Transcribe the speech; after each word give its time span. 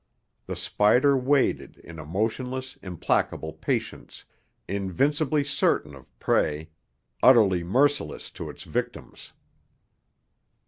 The 0.47 0.55
spider 0.55 1.15
waited 1.15 1.77
in 1.77 1.99
a 1.99 2.05
motionless, 2.07 2.75
implacable 2.81 3.53
patience, 3.53 4.25
invincibly 4.67 5.43
certain 5.43 5.93
of 5.93 6.17
prey, 6.19 6.71
utterly 7.21 7.63
merciless 7.63 8.31
to 8.31 8.49
its 8.49 8.63
victims. 8.63 9.33